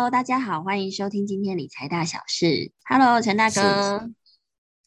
[0.00, 2.72] Hello，大家好，欢迎收听今天理财大小事。
[2.88, 4.10] Hello，陈大哥。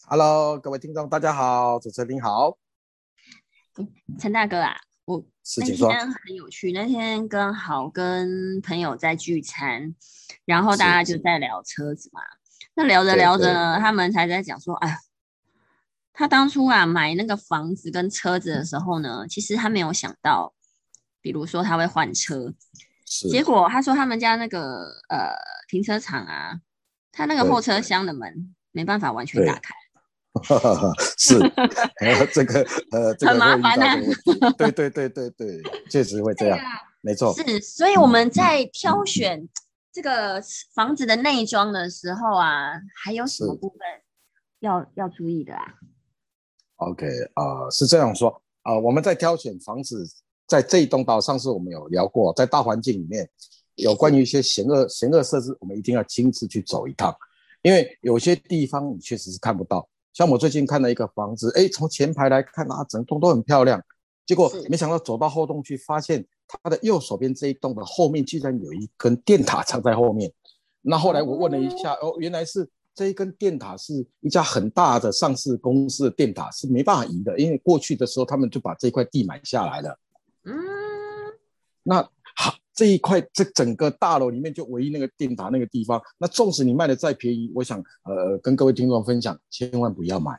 [0.07, 2.57] Hello，各位听众，大家好，主持人您好。
[4.17, 4.75] 陈大哥啊，
[5.05, 5.23] 我
[5.59, 9.93] 那天很有趣，那天刚好跟朋友在聚餐，
[10.45, 12.19] 然后大家就在聊车子嘛。
[12.73, 14.97] 那聊着聊着呢，他们才在讲说，哎，
[16.11, 20.55] 他当初啊买那个房子跟车子的时候呢，其实他没有想到，
[21.21, 22.55] 比如说他会换车。
[23.05, 25.35] 结果他说他们家那个呃
[25.67, 26.59] 停车场啊，
[27.11, 29.73] 他那个后车厢的门没办法完全打开。
[31.17, 31.37] 是，
[32.33, 33.95] 这个呃很麻烦啊。
[34.57, 36.57] 对对对对对，确实会这样，
[37.01, 37.33] 没错。
[37.35, 39.47] 是，所以我们在挑选
[39.91, 40.41] 这个
[40.73, 42.71] 房子的内装的时候啊，
[43.03, 43.79] 还有什么部分
[44.61, 45.75] 要要注意的啊
[46.77, 50.03] ？OK 啊，是这样说啊，我们在挑选房子。
[50.47, 53.27] 在这一栋岛，上次我们有聊过，在大环境里面，
[53.75, 57.15] 有关于一些险恶险恶设施，我们一定要亲自去走一趟，
[57.61, 59.87] 因为有些地方你确实是看不到。
[60.13, 63.81] 像我最近看了一个房子，哎，从前排来看啊，整栋都很漂亮，
[64.25, 70.31] 结果没想到走到后栋去，发现它的右手边这一栋的后面居然有一根电塔藏在后面。
[70.81, 79.97] 那后来我问了一下，哦，原来是这一根电塔是一家很大的上市公司的电塔，是没办法移的，因为过去的时候他们就把这块地买下来了。
[81.83, 90.31] 嗯，那好，这一块这整个大楼里面就唯一那个电塔那个地方，那纵使你卖的再便宜，我想呃跟各位听众分享，千万不要买，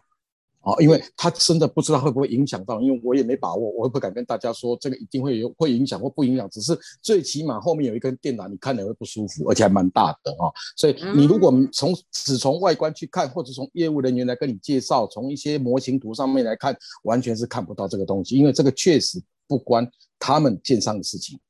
[0.63, 19.23] 哦，因为他真的不知道会不会影响到，因为我也没把握，我也不敢跟大家说这个一定会有会影响或不影响，只是最起码后面有一根电塔，你看了会不舒服，而且还蛮大的哦，所以你如果从只从外观去看，或者从业务人员来跟你介绍，从一些模型图上面来看，完全是看不到这个东西，因为这个确实。
[19.47, 21.41] 不关他们建商的事情。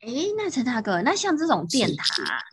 [0.00, 2.44] 哎，那陈大哥，那像这种电塔，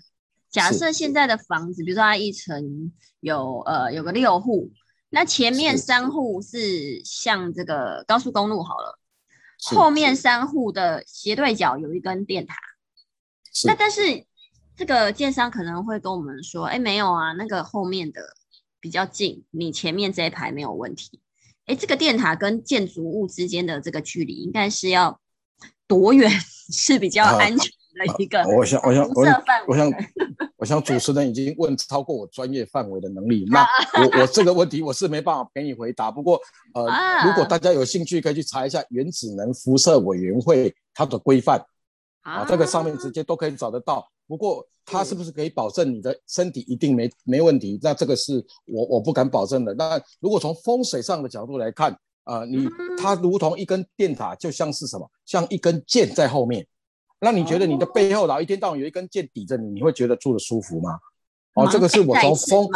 [0.49, 4.71] 假设现在的房子，比如说它一层有呃有个六户，
[5.09, 8.99] 那前面三户是像这个高速公路好了，
[9.65, 12.55] 后面三户的斜对角有一根电塔。
[13.65, 14.25] 那但是
[14.75, 18.21] 这个建商可能会跟我们说，哎，没有啊，那个后面的
[18.79, 21.21] 比较近，你前面这一排没有问题。
[21.65, 25.19] 哎，这个电塔跟建筑物之间的这个距离应该是要
[25.87, 26.29] 多远
[26.73, 28.43] 是比较安全的一个？
[28.43, 29.91] 我想，我想，我想，我想，
[30.57, 33.45] 我想主持人已经问超过我专业范围的能力。
[33.51, 33.65] 那
[34.01, 36.11] 我我这个问题我是没办法给你回答。
[36.11, 36.39] 不过
[36.73, 36.83] 呃，
[37.25, 41.63] 如果大家有兴趣，可以去查一下原子能辐射委员会它的规范
[42.23, 44.09] 啊，这个上面直接都可以找得到。
[44.25, 47.77] 不过，它是不是可以保证你的身体一定没没问题？
[47.81, 49.73] 那这个是我我不敢保证的。
[49.73, 52.67] 那如果从风水上的角度来看，呃，你
[52.97, 55.09] 它如同一根电塔，就像是什么？
[55.25, 56.65] 像一根剑在后面。
[57.19, 60.97] 那你觉得你的背后，然后一天到晚有一根剑抵着你，你会觉得住的舒服吗？
[61.55, 62.67] 哦，这个是我从风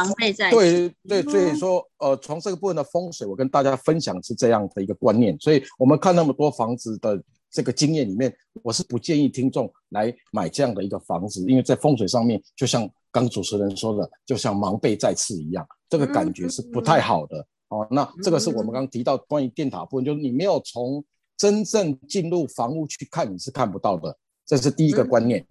[0.51, 5.35] 对对，所以说呃，从这个部分的风水，我跟大家分享是这样的一个观念。
[5.39, 7.23] 所以我们看那么多房子的。
[7.49, 17.87] 这个经验里面，我是不建议听众来买这样的一个房子，因为在风水上面，就像刚主持人说的，就像盲背再次一样，这个感觉是不太好的哦。
[17.89, 21.03] 那这个是我们刚刚提到关于电塔部分，就是你没有从
[21.37, 25.45] 真正进入房屋去看，你是看不到的，这是第一个观念。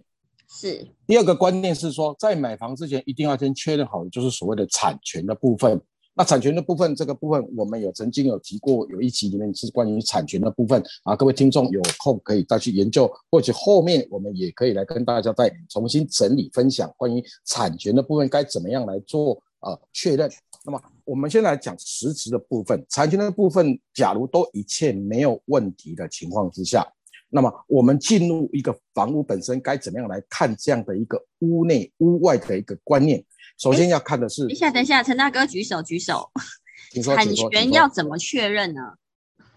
[0.49, 5.81] 是第二个观念是说，在买房之前一定要先确认好，就是所谓的产权的部分。
[6.17, 20.27] 那产权的部分，这个部分我们有曾经有提过，有一集里面是关于产权的部分啊，各位听众有空可以再去研究，或者后面我们也可以来跟大家再重新整理分享关于产权的部分该怎么样来做呃确认。
[20.65, 26.83] 那么我们先来讲实质的部分，产权的部分，假如都一切没有问题的情况之下，
[27.29, 33.23] 那么我们进入一个房屋本身该怎么样来看这样的一个屋内屋外的一个观念。
[33.57, 36.29] 首先要看的是，等一下，等一下，陈大哥举手举手。
[37.03, 38.81] 产权要怎么确认呢？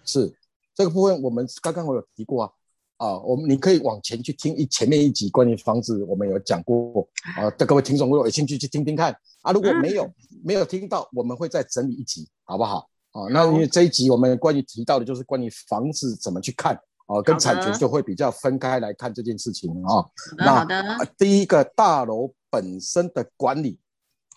[0.05, 0.35] 是
[0.75, 2.51] 这个部分，我们刚刚我有提过啊
[2.97, 7.49] 啊，我们你可以往前去听一前面一集关于房子，我们有讲过啊。
[7.53, 10.13] 的各位听众如果有兴趣去听听看啊，如果没有
[10.43, 12.89] 没有听到，我们会再整理一集，好不好？
[13.13, 16.75] 啊，那因为这一集我们关于提到的就是关于房子怎么去看
[17.07, 20.05] 啊，跟产权就会比较分开来看这件事情啊。
[20.45, 20.85] 好的，
[21.17, 23.79] 第一个大楼本身的管理。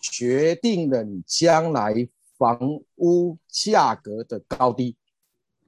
[0.04, 2.06] 决定了你将来
[2.38, 2.60] 房
[2.98, 4.98] 屋价格的高低。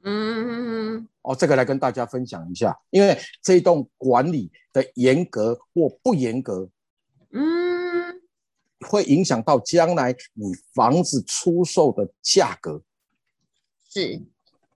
[0.04, 6.70] 嗯，哦，这个来跟大家分享一下，因为这一栋管理的严格或不严格，
[7.32, 8.22] 嗯，
[8.82, 12.82] 会影响到将来你房子出售的价格。
[13.90, 14.22] 是，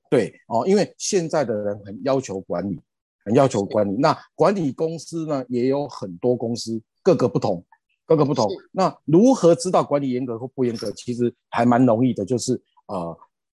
[0.09, 2.79] 对，哦，因为现在的人很要求管理，
[3.25, 3.95] 很要求管理。
[3.97, 6.81] 那管理公司呢，也有很多公司。
[7.01, 7.65] 各个不同，
[8.09, 8.49] 各个不同。
[8.71, 10.91] 那如何知道管理严格或不严格？
[10.93, 13.15] 其实还蛮容易的，就是呃，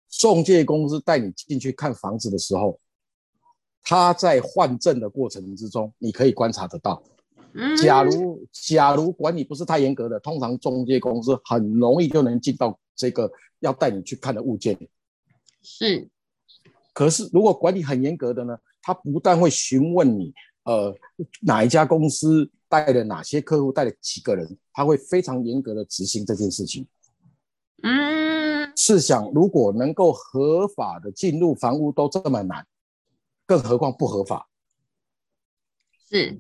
[0.10, 2.80] 中介公司带你进去看房子的时候，
[3.84, 7.00] 他在换证的过程之中，你可以观察得到。
[7.80, 14.76] 假如假如管理不是太严格的，通常中介公司很容易就能进到这个要带你去看的物件。
[15.62, 16.10] 是，
[16.92, 18.58] 可是如果管理很严格的呢？
[18.82, 20.34] 他不但会询问你，
[20.70, 20.96] 呃，
[21.42, 26.86] 哪一家公司带了哪些客户，带了几个人，他会非常严格的执行这件事情。
[27.82, 32.68] 嗯，试想，如果能够合法的进入房屋都这么难，
[33.48, 34.48] 更何况不合法？
[36.08, 36.40] 是。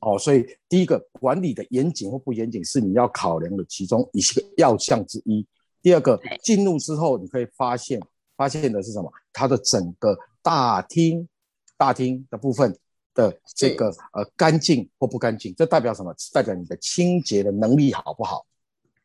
[0.00, 5.46] 哦，所以第一个管理的严谨或不严谨是你要考量的其中一个要项之一。
[5.82, 8.00] 第二个，进入之后你可以发现，
[8.38, 9.12] 发现的是什么？
[9.34, 11.28] 它的整个大厅、
[11.76, 12.74] 大厅的部分
[13.16, 16.14] 的这个呃干净或不干净，这代表什么？
[16.32, 18.46] 代表你的清洁的能力好不好？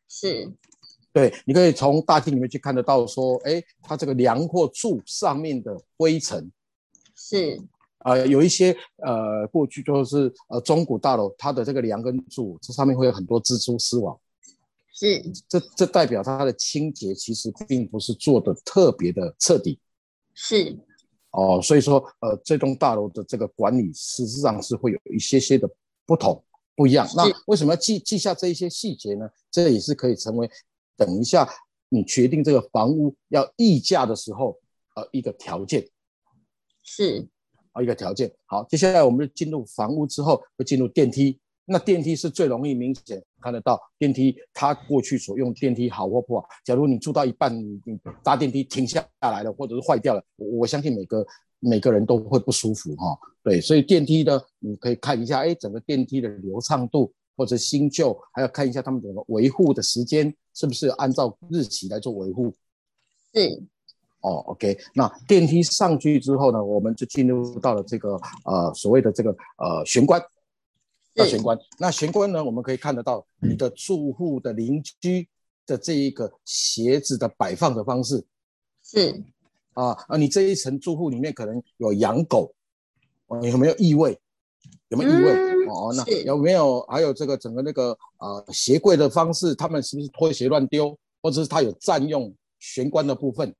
[0.06, 0.48] 是，
[1.12, 6.52] 对，你可以从大厅里面去看得到，说，哎，它这个梁或柱上面的灰尘
[7.16, 7.60] 是。
[8.04, 14.18] 呃，有一些呃，过去就是呃，中古大楼，它的这个梁跟柱，这上面会有很多蜘蛛丝网，
[14.92, 19.78] 是，这这代表它的清洁其实并不是做的特别的彻底，
[20.34, 20.76] 是，
[21.32, 25.68] 哦，所以说呃，这栋大楼的这个管理实质上是会有一些些的
[26.06, 26.42] 不同
[26.76, 27.06] 不一样。
[27.16, 29.28] 那为什么要记记下这一些细节呢？
[29.50, 30.48] 这也是可以成为
[30.96, 31.48] 等一下
[31.88, 34.58] 你决定这个房屋要溢价的时候
[34.94, 35.88] 呃一个条件，
[36.82, 37.28] 是。
[37.72, 41.40] 啊，一个条件好，接下来我们就进入房屋之后，会进入电梯。
[41.64, 46.44] 那电梯是最容易明显看得到电梯，它过去所用电梯好或不好。
[46.64, 51.26] 假如你住到一半，你你搭电梯停下来了，或者是坏掉了，我相信每个
[51.60, 53.16] 每个人都会不舒服哈。
[53.42, 62.52] 对，所以电梯呢，你可以看一下，哎，整个电梯的流畅度或者新旧，还要看一下他们怎么维护的时间是不是按照日期来做维护。
[63.32, 63.62] 是。
[64.20, 68.14] 哦，OK，那电梯上去之后呢，我们就进入到了这个
[68.44, 70.22] 呃所谓的这个呃玄关，
[71.14, 75.28] 那玄关，那玄关呢，我们可以看得到你的住户的邻居
[75.66, 78.24] 的这一个鞋子的摆放的方式，
[78.82, 79.22] 是
[79.74, 82.54] 啊啊，你这一层住户里面可能有养狗，
[83.42, 84.18] 有没有异味？
[84.88, 85.32] 有没有异味？
[85.68, 93.54] 哦，那有没有还有这个整个那个呃鞋柜的方式，他们是不是拖鞋乱丢，或者是他有占用玄关的部分？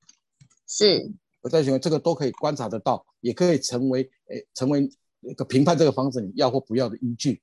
[0.67, 1.09] 是，
[1.41, 4.89] 我在想，这个都可以观察得到，也可以成为诶，成为
[5.47, 7.41] 评判这个房子你要或不要的依据。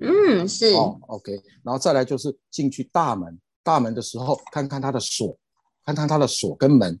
[0.00, 0.72] 嗯，是。
[0.74, 1.32] 哦，OK，
[1.62, 5.38] 然后再来就是进去大门，大门的时候看看它的锁，
[5.84, 6.98] 看看它的锁跟门，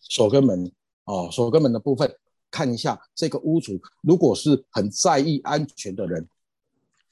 [0.00, 0.70] 锁跟门，
[1.04, 2.14] 哦，锁跟门的部分
[2.50, 6.28] 看一下这个屋主，如果是很在意安全的人，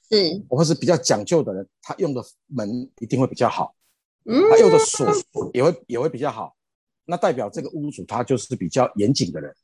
[0.09, 3.73] 是，或是比较讲究的人，他用的门一定会比较好，
[4.25, 5.07] 嗯，他用的锁
[5.53, 6.55] 也会也会比较好。
[7.05, 9.55] 那代表这个屋主他就是比较严谨的人，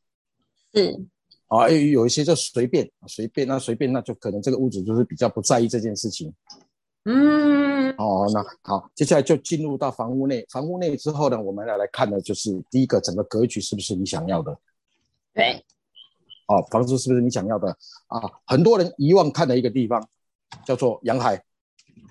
[0.73, 1.05] 是
[1.47, 6.33] 啊，有有一些就随便随便，那随便那就可能这个屋主就是比较不在意这件事情。
[7.03, 14.57] 嗯，哦，那好，接下来就进入到房屋内，房屋内之后呢，我们要来看的就是第一个整个格局是不是你想要的？
[15.33, 15.63] 对，
[16.47, 17.69] 哦，房子是不是你想要的？
[18.07, 20.03] 啊，很多人遗忘看的一个地方
[20.65, 21.39] 叫做阳台。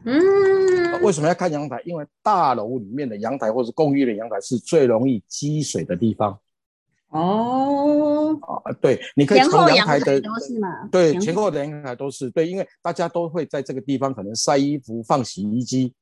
[0.04, 1.82] 嗯，为什么要看阳台？
[1.84, 6.38] 因为大楼里面的阳台或者公寓的阳台是最容易积水的地方。
[7.14, 10.86] 哦，啊，对，你可以从阳台的都是嘛？
[10.90, 15.94] 对，前后的阳台都是对，因为大家都会在这个地方可能晒衣服、放洗衣机。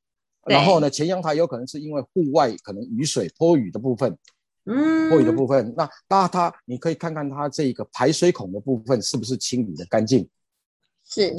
[0.44, 4.16] 然后呢，前阳台有可能是因为户外可能雨水泼雨的部分，
[4.64, 10.28] 嗯，泼雨的部分，那那它你可以看看它这个排水孔的部分是不是清理的干净？
[11.04, 11.36] 是，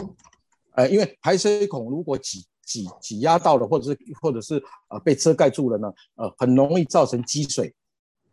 [0.76, 2.46] 呃，因为排水孔如果挤。
[2.66, 4.56] 挤挤压到了，或者是或者是
[4.88, 5.94] 呃被遮盖住了呢？
[6.16, 7.76] 呃，很容易造成积水，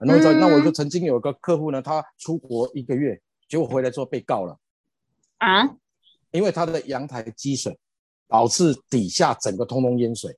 [0.00, 0.33] 很容易造。
[0.33, 4.59] 那我就曾经有个客户呢，他出国一个月，结果回来之后被告了
[5.38, 5.64] 啊，
[6.33, 7.78] 因为他的阳台积水，
[8.26, 10.37] 导致底下整个通通淹水。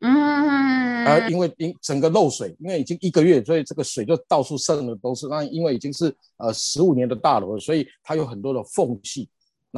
[0.00, 5.26] 嗯，呃，因为因整个漏水，因为已经一个月，所以这个水就到处渗的都是。
[5.28, 9.28] 那因为已经是呃十五年的大楼了，所以它有很多的缝隙。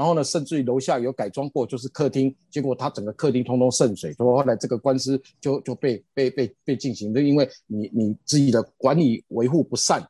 [0.00, 10.02] 然后呢，甚至于楼下有改装过，就是客厅，结果他整个客厅通通渗水，所以后来这个官司就就被被被被进行，就因为你你自己的管理维护不善，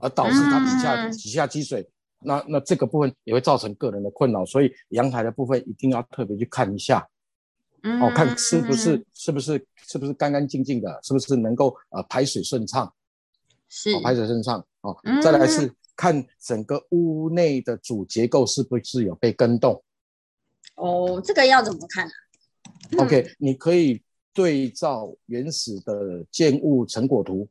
[0.00, 1.88] 而导致他底下底下积水，
[2.18, 7.08] 那那这个部分也会造成个人的困扰，所以阳台的部分一定要特别去看一下，
[7.84, 12.92] 哦，看是不是是不是是不是干干净净的，是不是能够呃排水顺畅，
[13.68, 13.96] 是。
[14.00, 14.58] 排水顺畅。
[14.80, 15.72] 哦，再来是。
[15.96, 19.82] 看整个屋内的主结构是不是有被跟动？
[20.76, 22.10] 哦，这个要怎么看啊
[22.98, 24.02] ？OK，你可以
[24.34, 27.48] 对照原始的建物成果图。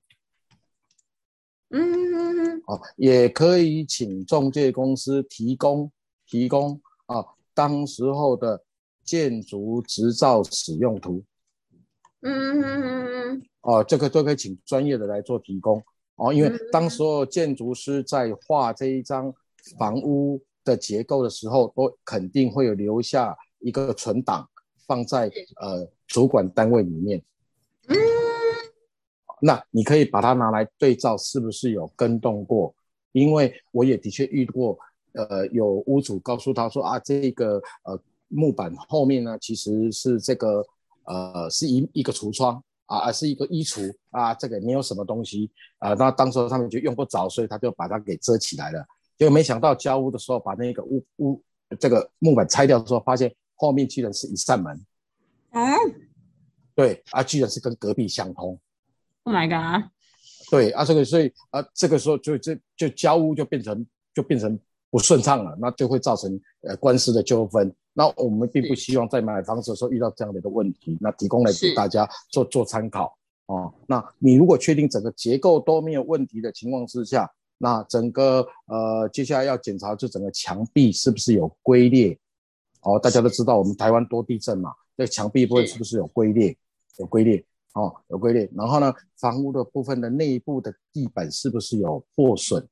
[1.69, 5.91] 嗯，哦，也可以请中介公司提供
[6.27, 7.25] 提供啊，
[7.55, 8.63] 当时候的
[9.03, 11.23] 建筑执照使用图。
[12.21, 15.83] 嗯嗯嗯哦，这个都可以请专业的来做提供
[16.15, 19.33] 哦，因为当时候建筑师在画这一张
[19.77, 24.49] 房屋的结构的时候，都肯定会有留下一个存档，
[24.87, 25.29] 放在
[25.59, 27.21] 呃主管单位里面。
[27.87, 27.95] 嗯，
[29.41, 32.73] 那你可以把它拿来对照，是不是有跟动过？
[33.11, 34.77] 因为我也的确遇过，
[35.13, 40.65] 呃，有屋主告诉他说啊，这个呃木板后面呢，其实是这个
[41.03, 42.63] 呃是一一个橱窗。
[42.85, 45.93] 啊，而是一个衣橱啊，这个没有什么东西啊。
[45.93, 48.85] 那当时他们就用不着，所以他就把它给遮起来了。
[49.17, 51.41] 结果没想到交屋的时候，把那个屋屋
[51.79, 54.85] 这个木板拆掉的时候，发现后面居然是一扇门。
[55.51, 55.73] 啊，
[56.75, 58.59] 对啊，居然是跟隔壁相通。
[59.23, 59.89] Oh my god！
[60.51, 64.59] 对啊，这个所以啊，这个时候就就就交屋就变成就变成
[64.91, 67.73] 不顺畅了，那就会造成呃官司的纠纷。
[67.97, 73.73] 那我们并不希望在买房子的时候遇到这样的一个问题，那提供来给大家做做参考哦。
[73.87, 82.19] 那你如果确定整个结构都没有问题的情况之下，那整个呃接下来要检查就整个墙壁是不是有龟裂
[82.81, 82.99] 哦。
[82.99, 86.57] 大家都知道我们台湾多地震嘛，这墙壁部分是不是有龟裂？
[86.97, 88.49] 有龟裂哦，有龟裂。
[88.53, 92.67] 然后呢，房屋的部分的内部的地板是不是有破损？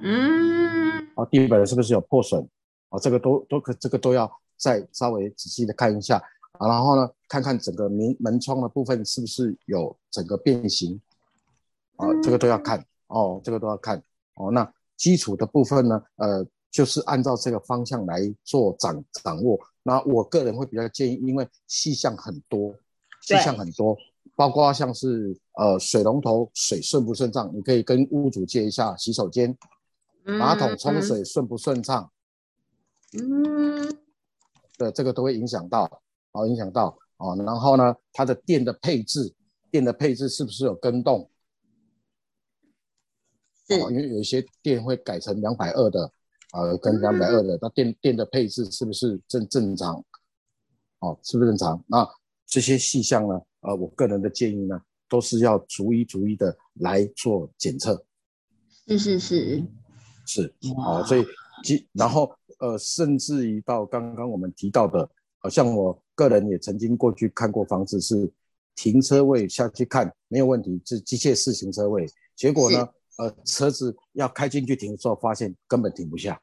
[0.00, 2.44] 嗯，啊，地板是不是有破损？
[2.92, 6.22] 啊，这个都都可，这个都要再稍微仔细的看一下
[6.58, 11.00] 啊，然后呢，看看整个门门窗的部分是不是有整个变形，
[11.96, 14.00] 啊，这个都要看哦，这个都要看
[14.34, 14.50] 哦。
[14.50, 19.58] 那基础的部分呢，呃，就是按照这个方向来做掌掌握。
[19.82, 22.74] 那我个人会比较建议，因为细项很多，
[23.22, 23.96] 细项很多，
[24.36, 29.56] 包括像是呃水龙头水顺不顺畅，你可以跟屋主借一下洗手间，
[30.24, 32.08] 马桶冲水顺不顺畅。
[33.14, 33.98] 嗯，
[34.78, 36.02] 对，这个都会影响到，
[36.32, 39.34] 哦，影响到，哦，然后呢，它的电的配置，
[39.70, 41.30] 电的配置是不是有跟动？
[43.68, 46.10] 是，因为有一些电会改成两百二的，
[46.54, 50.02] 呃，跟两百二的，那电电的配置是不是正正常？
[51.00, 51.84] 哦，是不是正常？
[51.86, 52.08] 那
[52.46, 58.02] 这些细项呢，呃，我个人的建议呢，都是要逐一逐一的来做检测。
[58.86, 59.62] 是是是，
[60.26, 61.26] 是，哦，所以，
[61.62, 62.34] 即然后。
[62.62, 68.32] 呃，甚至于到刚刚我们提到的，好像我个人也曾经过去看过房子，是
[68.76, 72.06] 停车位下去看没有问题，是机械式停车位。
[72.36, 72.88] 结果呢，
[73.18, 76.40] 呃，车子要开进去停的时候，发现根本停不下。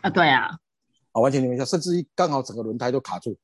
[0.00, 0.48] 啊，对啊，
[1.12, 3.36] 啊，完全停不下，甚至于刚好整个轮胎都卡住，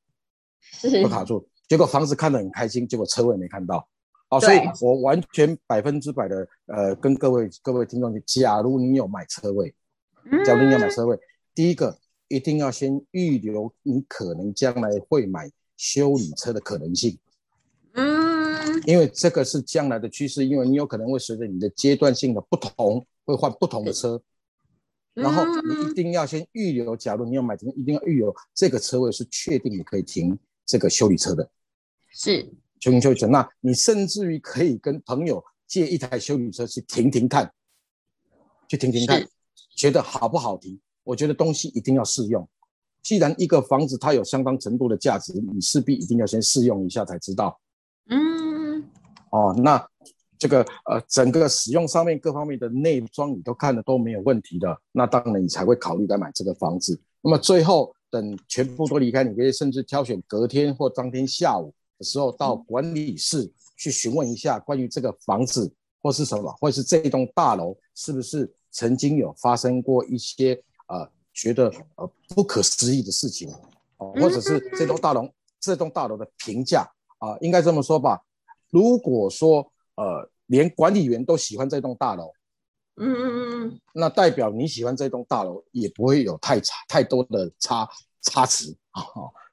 [0.63, 1.49] 是都卡住。
[1.69, 3.89] 结果房子看得很开心，结果车位没看到。
[4.31, 9.73] 哦，所以我完全百分之百的呃，跟各位各位听众讲，假如你有买车位。
[10.45, 11.19] 假如你要买车位，
[11.55, 17.19] 第一个一定要先预留你可能将来会买修理车的可能性。
[17.93, 24.21] 嗯，因为这个是将来的趋势，因为你有可能会随着你的阶段性的不同，会换不同的车。
[25.13, 31.49] 然后你一定要先预留，假如你要买车，一定要预留这个车位是确定你可以停这个修理车的。
[32.09, 32.45] 是，
[32.81, 37.53] 修理修理车，那你甚至于可以跟朋友借一台修理车去停停看，
[38.67, 39.25] 去停停看。
[39.85, 40.81] 觉得好不好听？
[41.03, 42.49] 我觉得东西一定要试用。
[43.03, 47.61] 既然一个房子它有相当程度的价值，你势必一定要先试用一下才知道。
[48.09, 48.83] 嗯，
[49.29, 49.87] 哦，那
[50.39, 56.99] 这个呃，整个使用上面各方面的内装你都看的都没有问题的，那当然你才会考虑来买这个房子。
[57.21, 68.51] 那么最后等全部都离开，你可以甚至挑选隔天或当天下午的时候到管理室去询问一下关于这个房子或是什么，或是这栋大楼是不是。
[68.75, 73.49] 曾经有发生过一些呃觉得呃不可思议的事情，
[73.99, 76.83] 哦，或者是这栋大楼这栋大楼的评价
[77.19, 78.21] 啊，应该这么说吧。
[78.71, 82.33] 如果说呃连管理员都喜欢这栋大楼，
[82.97, 87.89] 嗯嗯嗯嗯，那代表你喜欢这栋大楼也不会有太差太多的差
[88.23, 89.03] 差池啊，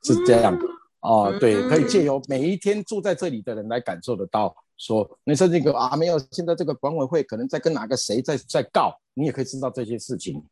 [0.03, 0.65] 是这样的
[0.99, 4.55] 啊，对，可以借由每一天住在这里的人来感受得到。
[4.81, 10.43] 说，你说这个啊，没有，现在这个管委会可能在跟哪个谁在在告，你也可以知道这些事情。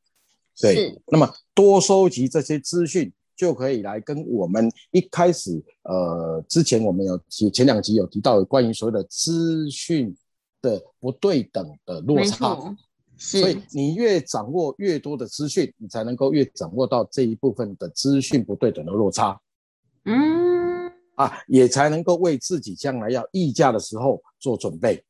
[0.61, 10.15] 对，那么多收集这些资讯，就可以来跟我们一开始，呃，之前我们有前前两集有提到关于所谓的资讯
[10.61, 12.55] 的不对等的落差，
[13.17, 13.39] 是。
[13.39, 19.39] 所以你越掌握越多的资讯，你才能够越掌握到这一部分的资讯不对等的落差。
[20.05, 20.68] 嗯，
[21.19, 25.03] 啊，也才能够为自己将来要议价的时候做准备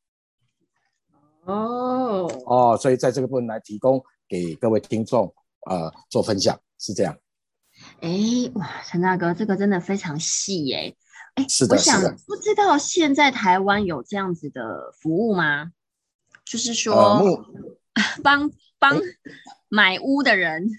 [1.45, 2.75] 哦，哦。
[2.81, 5.31] 所以在这个部分来提供给各位听众
[5.69, 7.15] 呃做分享，是这样。
[8.01, 8.09] 哎，
[8.55, 10.97] 哇，陈大哥，这个真的非常细耶。
[11.35, 15.71] 哎，是的我想不知道现在台湾有这样子的服务吗？
[16.43, 17.45] 就是呃，说目
[18.23, 18.49] 帮
[18.79, 19.01] 帮哎
[19.67, 20.71] 买屋的人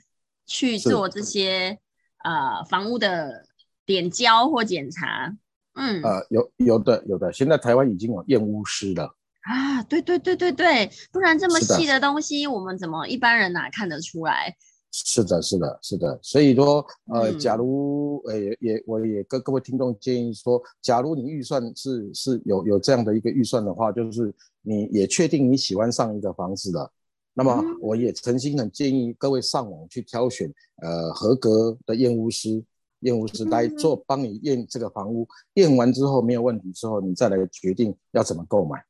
[0.44, 1.78] 去做这些
[2.24, 3.46] 呃房屋的
[3.90, 5.36] 点交或检查。
[5.74, 9.16] 嗯，呃有有的有的，现在台湾已经有验屋师了。
[9.42, 14.54] 啊，对对对对对，不然这么细的东西，我们怎么一般人哪看得出来？
[14.92, 16.18] 是的，是的，是的。
[16.22, 24.32] 所以说，呃，嗯假如呃也也我也跟各位听众建议说，假如你预算是是有有这样的一个预算的话，就是
[24.62, 26.90] 你也确定你喜欢上一个房子了，
[27.32, 32.62] 那么嗯我也诚心很建议各位上网去挑选呃合格的验屋师。
[33.00, 38.84] 验屋师来做帮你验这个房屋，验完之后没有问题之后，你再来决定要怎么购买。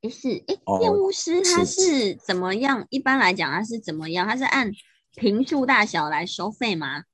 [0.00, 2.86] 也，是诶，哦验屋师他是是怎么样？
[2.90, 4.26] 一般来讲，他是怎么样？
[4.26, 4.70] 他是按
[5.14, 7.04] 平数大小来收费吗？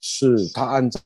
[0.00, 1.00] 是他按照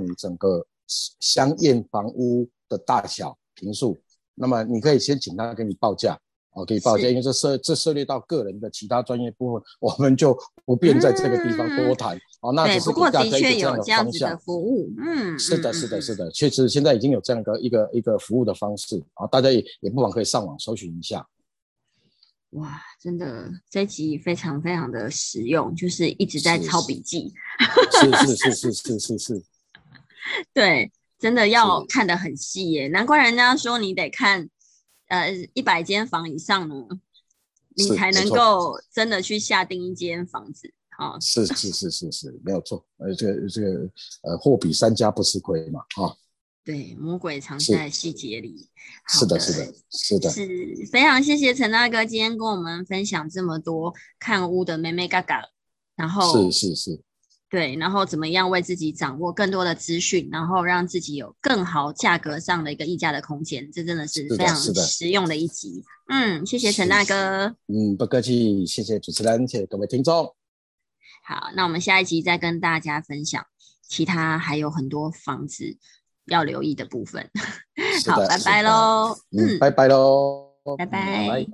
[0.00, 4.02] 你整个相验房屋的大小平数，
[4.34, 6.20] 那么你可以先请他给你报价，
[6.52, 12.18] 哦，可以报价，是因为这涉这涉猎到个人的其他专业部分，我们就不便在这个地方多谈。
[12.40, 14.38] 哦，那对，只是不大家一的确个这样的有这样子的方向。
[14.40, 14.92] 服务。
[14.98, 21.26] 嗯，是的，嗯是的，嗯是的，确实现在已经有这样的一个一个服务的方式啊，大家也也不妨可以上网搜寻一下。
[22.50, 27.32] 哇，真的这一集非常非常的实用，就是一直在抄笔记。
[27.92, 29.42] 是是是是是是是，
[30.52, 34.50] 对，真的要看得很细耶，难怪人家说你得看
[35.12, 36.74] 呃一百间房以上呢，
[37.74, 40.72] 你才能够真的去下定一间房子。
[40.98, 42.84] 啊、是是是是是，没有错。
[42.98, 43.90] 呃，这个这个
[44.22, 46.14] 呃，货比三家不吃亏嘛，啊，
[46.62, 48.68] 对，魔鬼藏在细节里。
[49.08, 55.42] 是的，好是的，是的，是非常谢谢陈大哥今天跟我们分享这么多看屋的妹妹嘎嘎，
[55.96, 57.00] 然后是是是，
[57.52, 65.84] 对，然后怎么样为自己掌握更多的资讯，然后让自己有更好价格上的一个议价的空间，这真的是非常实用的一集。
[66.08, 67.54] 嗯，谢谢陈大哥。
[67.68, 70.34] 嗯，不客气，谢谢主持人，谢谢各位听众。
[71.26, 73.44] 好，那我们下一集再跟大家分享
[73.86, 75.76] 其他还有很多房子
[76.24, 77.30] 要留意的部分。
[78.08, 79.14] 好，拜拜的喽。
[79.36, 81.46] 嗯，拜拜喽，拜嗯拜